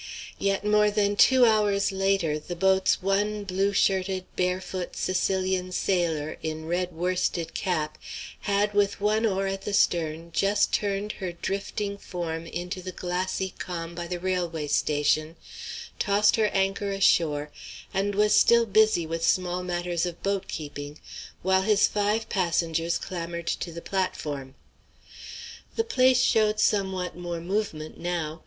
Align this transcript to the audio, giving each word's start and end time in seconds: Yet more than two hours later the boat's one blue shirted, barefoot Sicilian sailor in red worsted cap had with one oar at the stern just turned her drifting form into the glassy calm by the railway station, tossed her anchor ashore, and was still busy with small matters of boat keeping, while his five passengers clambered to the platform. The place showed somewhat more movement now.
Yet 0.39 0.65
more 0.65 0.89
than 0.89 1.15
two 1.15 1.45
hours 1.45 1.91
later 1.91 2.39
the 2.39 2.55
boat's 2.55 3.03
one 3.03 3.43
blue 3.43 3.71
shirted, 3.71 4.25
barefoot 4.35 4.95
Sicilian 4.95 5.71
sailor 5.71 6.37
in 6.41 6.65
red 6.65 6.91
worsted 6.91 7.53
cap 7.53 7.99
had 8.49 8.73
with 8.73 8.99
one 8.99 9.27
oar 9.27 9.45
at 9.45 9.61
the 9.61 9.73
stern 9.75 10.31
just 10.33 10.73
turned 10.73 11.11
her 11.11 11.31
drifting 11.33 11.99
form 11.99 12.47
into 12.47 12.81
the 12.81 12.91
glassy 12.91 13.53
calm 13.59 13.93
by 13.93 14.07
the 14.07 14.19
railway 14.19 14.65
station, 14.65 15.35
tossed 15.99 16.35
her 16.35 16.47
anchor 16.47 16.89
ashore, 16.89 17.51
and 17.93 18.15
was 18.15 18.33
still 18.33 18.65
busy 18.65 19.05
with 19.05 19.23
small 19.23 19.61
matters 19.61 20.07
of 20.07 20.23
boat 20.23 20.47
keeping, 20.47 20.97
while 21.43 21.61
his 21.61 21.87
five 21.87 22.27
passengers 22.27 22.97
clambered 22.97 23.45
to 23.45 23.71
the 23.71 23.83
platform. 23.83 24.55
The 25.75 25.83
place 25.83 26.19
showed 26.23 26.59
somewhat 26.59 27.15
more 27.15 27.39
movement 27.39 27.99
now. 27.99 28.39